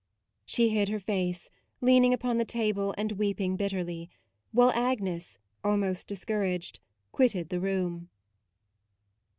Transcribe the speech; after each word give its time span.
She 0.47 0.69
hid 0.69 0.89
her 0.89 0.99
face, 0.99 1.51
leaning 1.79 2.11
upon 2.11 2.39
the 2.39 2.43
table 2.43 2.95
and 2.97 3.11
weeping 3.11 3.55
bitterly; 3.55 4.09
while 4.51 4.71
Agnes, 4.71 5.37
al 5.63 5.77
most 5.77 6.07
discouraged, 6.07 6.79
quitted 7.11 7.49
the 7.49 7.59
room. 7.61 8.09